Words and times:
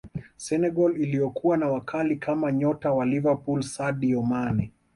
senegal 0.37 0.95
iliyokuwa 1.01 1.57
na 1.57 1.67
wakali 1.69 2.15
kama 2.15 2.51
nyota 2.51 2.91
wa 2.93 3.05
liverpool 3.05 3.61
sadio 3.63 4.21
mane 4.21 4.71